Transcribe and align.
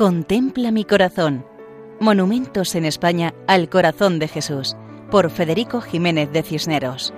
Contempla 0.00 0.70
mi 0.70 0.86
corazón. 0.86 1.44
Monumentos 2.00 2.74
en 2.74 2.86
España 2.86 3.34
al 3.46 3.68
corazón 3.68 4.18
de 4.18 4.28
Jesús, 4.28 4.74
por 5.10 5.30
Federico 5.30 5.82
Jiménez 5.82 6.32
de 6.32 6.42
Cisneros. 6.42 7.12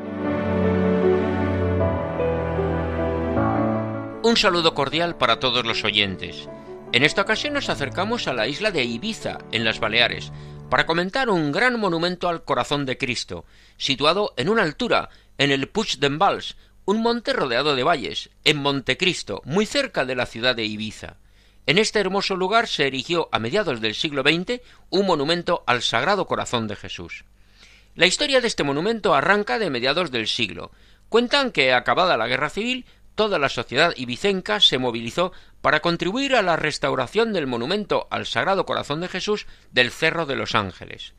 Un 4.25 4.36
saludo 4.36 4.75
cordial 4.75 5.16
para 5.16 5.39
todos 5.39 5.64
los 5.64 5.84
oyentes. 5.84 6.48
En 6.90 7.04
esta 7.04 7.22
ocasión 7.22 7.54
nos 7.54 7.68
acercamos 7.68 8.26
a 8.26 8.32
la 8.32 8.48
isla 8.48 8.72
de 8.72 8.82
Ibiza, 8.82 9.39
en 9.53 9.64
las 9.64 9.79
Baleares, 9.79 10.32
para 10.68 10.85
comentar 10.85 11.30
un 11.30 11.53
gran 11.53 11.79
monumento 11.79 12.29
al 12.29 12.43
corazón 12.43 12.85
de 12.85 12.99
Cristo, 12.99 13.44
situado 13.76 14.35
en 14.36 14.49
una 14.49 14.64
altura, 14.64 15.08
en 15.39 15.53
el 15.53 15.68
Puig 15.68 16.00
d'en 16.00 16.18
un 16.85 17.00
monte 17.00 17.32
rodeado 17.32 17.76
de 17.76 17.85
valles, 17.85 18.30
en 18.43 18.57
Montecristo, 18.57 19.40
muy 19.44 19.67
cerca 19.67 20.04
de 20.04 20.17
la 20.17 20.26
ciudad 20.26 20.57
de 20.57 20.64
Ibiza. 20.64 21.21
En 21.64 21.79
este 21.79 22.00
hermoso 22.00 22.34
lugar 22.34 22.66
se 22.66 22.89
erigió 22.89 23.29
a 23.30 23.39
mediados 23.39 23.80
del 23.80 23.94
siglo 23.94 24.22
XX 24.22 24.61
un 24.90 25.07
monumento 25.07 25.62
al 25.66 25.82
Sagrado 25.82 26.26
Corazón 26.26 26.66
de 26.66 26.75
Jesús. 26.75 27.25
La 27.94 28.07
historia 28.07 28.40
de 28.40 28.48
este 28.48 28.64
monumento 28.64 29.14
arranca 29.14 29.58
de 29.61 29.70
mediados 29.70 30.11
del 30.11 30.26
siglo. 30.26 30.72
Cuentan 31.08 31.53
que, 31.53 31.72
acabada 31.72 32.17
la 32.17 32.27
guerra 32.27 32.50
civil, 32.50 32.84
toda 33.14 33.39
la 33.39 33.48
sociedad 33.48 33.92
ibicenca 33.97 34.58
se 34.58 34.78
movilizó 34.78 35.33
para 35.61 35.80
contribuir 35.80 36.34
a 36.34 36.42
la 36.42 36.56
restauración 36.56 37.33
del 37.33 37.47
monumento 37.47 38.08
al 38.11 38.27
Sagrado 38.27 38.67
Corazón 38.67 39.00
de 39.00 39.08
Jesús 39.08 39.47
del 39.70 39.92
Cerro 39.92 40.27
de 40.27 40.36
los 40.36 40.56
Ángeles. 40.56 41.14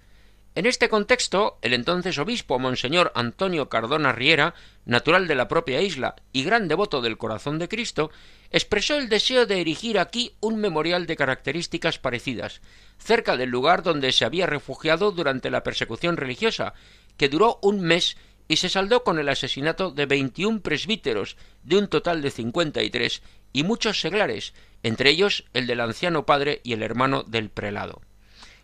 En 0.56 0.68
este 0.68 0.88
contexto, 0.88 1.58
el 1.64 1.74
entonces 1.74 2.20
obispo 2.20 2.60
Monseñor 2.60 3.12
Antonio 3.16 3.70
Cardona 3.70 4.12
Riera, 4.12 4.54
natural 4.86 5.28
de 5.28 5.34
la 5.34 5.48
propia 5.48 5.82
isla 5.82 6.16
y 6.32 6.44
gran 6.44 6.68
devoto 6.68 7.02
del 7.02 7.18
Corazón 7.18 7.58
de 7.58 7.68
Cristo, 7.68 8.12
expresó 8.52 8.96
el 8.96 9.10
deseo 9.10 9.48
de 9.48 9.62
erigir 9.62 9.98
aquí 9.98 10.36
un 10.42 10.58
memorial 10.58 11.08
de 11.08 11.16
características 11.16 11.98
parecidas, 11.98 12.62
cerca 13.00 13.36
del 13.36 13.50
lugar 13.50 13.82
donde 13.82 14.12
se 14.12 14.26
había 14.26 14.46
refugiado 14.46 15.12
durante 15.12 15.50
la 15.50 15.64
persecución 15.64 16.18
religiosa, 16.18 16.76
que 17.18 17.30
duró 17.30 17.58
un 17.64 17.82
mes 17.82 18.16
y 18.48 18.58
se 18.58 18.70
saldó 18.70 19.04
con 19.04 19.18
el 19.18 19.30
asesinato 19.30 19.90
de 19.90 20.06
veintiún 20.06 20.60
presbíteros 20.60 21.36
de 21.64 21.78
un 21.78 21.88
total 21.88 22.22
de 22.22 22.30
cincuenta 22.30 22.84
y 22.84 22.92
tres 22.92 23.24
y 23.54 23.64
muchos 23.64 24.00
seglares, 24.00 24.54
entre 24.84 25.10
ellos 25.10 25.46
el 25.54 25.66
del 25.66 25.80
anciano 25.80 26.28
padre 26.28 26.62
y 26.64 26.74
el 26.74 26.84
hermano 26.84 27.24
del 27.24 27.50
prelado. 27.50 28.02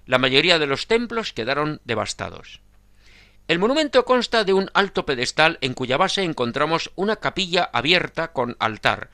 La 0.10 0.18
mayoría 0.18 0.58
de 0.58 0.66
los 0.66 0.88
templos 0.88 1.34
quedaron 1.34 1.82
devastados. 1.86 2.62
El 3.48 3.60
monumento 3.60 4.06
consta 4.06 4.44
de 4.44 4.54
un 4.54 4.72
alto 4.74 5.06
pedestal 5.06 5.60
en 5.62 5.76
cuya 5.76 5.98
base 5.98 6.24
encontramos 6.24 6.92
una 6.96 7.18
capilla 7.18 7.70
abierta 7.72 8.32
con 8.32 8.58
altar, 8.58 9.12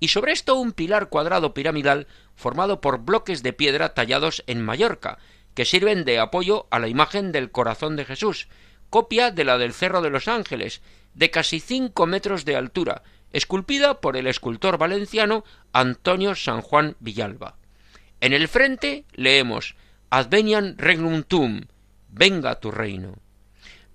y 0.00 0.08
sobre 0.08 0.32
esto 0.32 0.54
un 0.54 0.72
pilar 0.72 1.10
cuadrado 1.10 1.52
piramidal 1.52 2.06
formado 2.34 2.80
por 2.80 3.00
bloques 3.04 3.42
de 3.42 3.52
piedra 3.52 3.92
tallados 3.92 4.42
en 4.46 4.64
Mallorca, 4.64 5.18
que 5.52 5.66
sirven 5.66 6.06
de 6.06 6.18
apoyo 6.18 6.66
a 6.70 6.78
la 6.78 6.88
imagen 6.88 7.30
del 7.30 7.50
corazón 7.50 7.96
de 7.96 8.06
Jesús, 8.06 8.48
copia 8.88 9.30
de 9.30 9.44
la 9.44 9.58
del 9.58 9.74
Cerro 9.74 10.00
de 10.00 10.08
los 10.08 10.28
Ángeles, 10.28 10.80
de 11.12 11.30
casi 11.30 11.60
cinco 11.60 12.06
metros 12.06 12.46
de 12.46 12.56
altura, 12.56 13.02
esculpida 13.34 14.00
por 14.00 14.16
el 14.16 14.26
escultor 14.26 14.78
valenciano 14.78 15.44
Antonio 15.74 16.34
San 16.34 16.62
Juan 16.62 16.96
Villalba. 17.00 17.56
En 18.22 18.32
el 18.32 18.48
frente 18.48 19.04
leemos 19.12 19.76
Advenian 20.10 20.76
regnum 20.78 21.22
tum, 21.22 21.66
venga 22.08 22.60
tu 22.60 22.70
reino. 22.70 23.18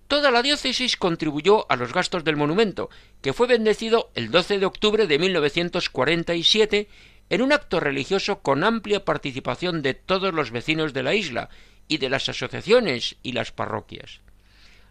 Toda 0.07 0.29
la 0.29 0.43
diócesis 0.43 0.95
contribuyó 0.95 1.65
a 1.71 1.75
los 1.75 1.91
gastos 1.91 2.23
del 2.23 2.35
monumento, 2.35 2.91
que 3.21 3.33
fue 3.33 3.47
bendecido 3.47 4.11
el 4.13 4.29
12 4.29 4.59
de 4.59 4.65
octubre 4.67 5.07
de 5.07 5.17
1947 5.17 6.87
en 7.29 7.41
un 7.41 7.51
acto 7.51 7.79
religioso 7.79 8.41
con 8.41 8.63
amplia 8.63 9.05
participación 9.05 9.81
de 9.81 9.95
todos 9.95 10.35
los 10.35 10.51
vecinos 10.51 10.93
de 10.93 11.01
la 11.01 11.15
isla 11.15 11.49
y 11.87 11.97
de 11.97 12.09
las 12.09 12.29
asociaciones 12.29 13.15
y 13.23 13.31
las 13.31 13.51
parroquias. 13.51 14.21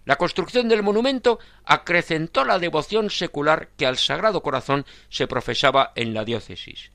La 0.04 0.16
construcción 0.16 0.68
del 0.68 0.82
monumento 0.82 1.38
acrecentó 1.64 2.44
la 2.44 2.58
devoción 2.58 3.10
secular 3.10 3.68
que 3.76 3.86
al 3.86 3.98
Sagrado 3.98 4.42
Corazón 4.42 4.84
se 5.08 5.28
profesaba 5.28 5.92
en 5.94 6.14
la 6.14 6.24
diócesis. 6.24 6.90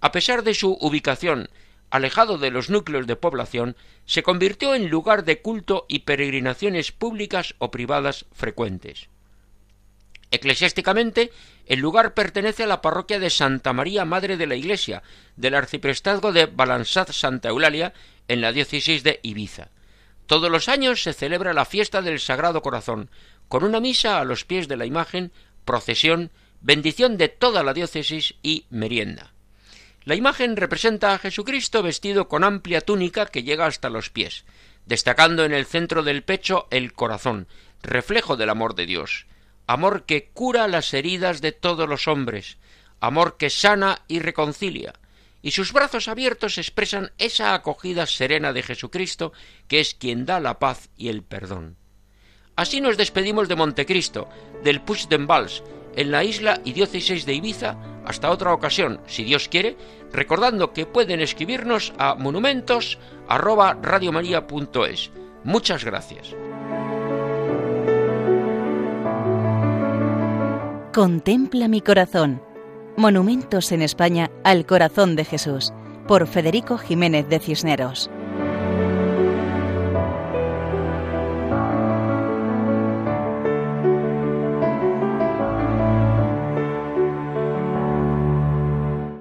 A 0.00 0.12
pesar 0.12 0.42
de 0.42 0.54
su 0.54 0.78
ubicación 0.80 1.50
alejado 1.90 2.38
de 2.38 2.50
los 2.50 2.70
núcleos 2.70 3.06
de 3.06 3.16
población, 3.16 3.76
se 4.04 4.22
convirtió 4.22 4.74
en 4.74 4.88
lugar 4.88 5.24
de 5.24 5.40
culto 5.40 5.86
y 5.88 6.00
peregrinaciones 6.00 6.92
públicas 6.92 7.54
o 7.58 7.70
privadas 7.70 8.26
frecuentes. 8.32 9.08
Eclesiásticamente, 10.30 11.30
el 11.66 11.80
lugar 11.80 12.14
pertenece 12.14 12.64
a 12.64 12.66
la 12.66 12.82
parroquia 12.82 13.18
de 13.18 13.30
Santa 13.30 13.72
María 13.72 14.04
Madre 14.04 14.36
de 14.36 14.46
la 14.46 14.56
Iglesia, 14.56 15.02
del 15.36 15.54
arciprestazgo 15.54 16.32
de 16.32 16.46
Balanzad 16.46 17.08
Santa 17.10 17.48
Eulalia, 17.48 17.92
en 18.28 18.40
la 18.40 18.52
diócesis 18.52 19.02
de 19.02 19.20
Ibiza. 19.22 19.70
Todos 20.26 20.50
los 20.50 20.68
años 20.68 21.02
se 21.02 21.12
celebra 21.12 21.54
la 21.54 21.64
fiesta 21.64 22.02
del 22.02 22.18
Sagrado 22.18 22.60
Corazón, 22.60 23.08
con 23.48 23.62
una 23.62 23.78
misa 23.78 24.20
a 24.20 24.24
los 24.24 24.44
pies 24.44 24.66
de 24.66 24.76
la 24.76 24.86
imagen, 24.86 25.30
procesión, 25.64 26.32
bendición 26.60 27.16
de 27.16 27.28
toda 27.28 27.62
la 27.62 27.72
diócesis 27.72 28.34
y 28.42 28.66
merienda. 28.70 29.32
La 30.06 30.14
imagen 30.14 30.56
representa 30.56 31.12
a 31.12 31.18
Jesucristo 31.18 31.82
vestido 31.82 32.28
con 32.28 32.44
amplia 32.44 32.80
túnica 32.80 33.26
que 33.26 33.42
llega 33.42 33.66
hasta 33.66 33.90
los 33.90 34.08
pies, 34.08 34.44
destacando 34.86 35.44
en 35.44 35.52
el 35.52 35.66
centro 35.66 36.04
del 36.04 36.22
pecho 36.22 36.68
el 36.70 36.92
corazón, 36.92 37.48
reflejo 37.82 38.36
del 38.36 38.50
amor 38.50 38.76
de 38.76 38.86
Dios, 38.86 39.26
amor 39.66 40.04
que 40.04 40.28
cura 40.28 40.68
las 40.68 40.94
heridas 40.94 41.40
de 41.40 41.50
todos 41.50 41.88
los 41.88 42.06
hombres, 42.06 42.56
amor 43.00 43.36
que 43.36 43.50
sana 43.50 44.02
y 44.06 44.20
reconcilia, 44.20 44.94
y 45.42 45.50
sus 45.50 45.72
brazos 45.72 46.06
abiertos 46.06 46.56
expresan 46.58 47.10
esa 47.18 47.52
acogida 47.52 48.06
serena 48.06 48.52
de 48.52 48.62
Jesucristo, 48.62 49.32
que 49.66 49.80
es 49.80 49.94
quien 49.94 50.24
da 50.24 50.38
la 50.38 50.60
paz 50.60 50.88
y 50.96 51.08
el 51.08 51.24
perdón. 51.24 51.74
Así 52.54 52.80
nos 52.80 52.96
despedimos 52.96 53.48
de 53.48 53.56
Montecristo, 53.56 54.28
del 54.62 54.82
Puig 54.82 55.08
d'en 55.08 55.26
Vals, 55.26 55.64
en 55.96 56.10
la 56.10 56.22
isla 56.22 56.60
y 56.64 56.72
diócesis 56.72 57.24
de 57.26 57.34
Ibiza, 57.34 57.76
hasta 58.04 58.30
otra 58.30 58.52
ocasión, 58.52 59.00
si 59.06 59.24
Dios 59.24 59.48
quiere, 59.48 59.76
recordando 60.12 60.72
que 60.72 60.86
pueden 60.86 61.20
escribirnos 61.20 61.92
a 61.98 62.14
monumentos@radiomaria.es. 62.14 65.10
Muchas 65.42 65.84
gracias. 65.84 66.36
Contempla 70.92 71.66
mi 71.68 71.80
corazón. 71.82 72.40
Monumentos 72.96 73.72
en 73.72 73.82
España 73.82 74.30
al 74.44 74.64
corazón 74.64 75.16
de 75.16 75.26
Jesús, 75.26 75.74
por 76.08 76.26
Federico 76.26 76.78
Jiménez 76.78 77.28
de 77.28 77.38
Cisneros. 77.38 78.10